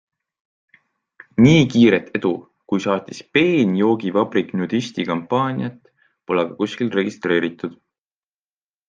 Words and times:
Nii 1.45 1.65
kiiret 1.73 2.07
edu, 2.19 2.31
kui 2.71 2.81
saatis 2.85 3.19
Peenjoogivabrik 3.35 4.49
Nudisti 4.63 5.05
kampaaniat, 5.11 5.77
pole 6.31 6.45
aga 6.47 6.59
kuskil 6.63 6.91
registreeritud. 6.97 7.77